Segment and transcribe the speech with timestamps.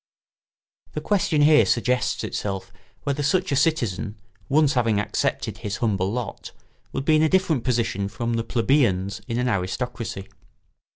[0.95, 4.15] ]The question here suggests itself whether such a citizen,
[4.49, 6.53] once having accepted his humble lot,
[6.91, 10.27] would be in a different position from the plebeians in an aristocracy.